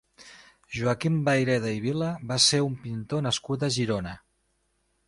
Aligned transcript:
Joaquim 0.77 1.19
Vayreda 1.27 1.75
i 1.75 1.83
Vila 1.85 2.09
va 2.33 2.41
ser 2.47 2.63
un 2.71 2.75
pintor 2.87 3.25
nascut 3.29 3.69
a 3.69 3.73
Girona. 3.79 4.17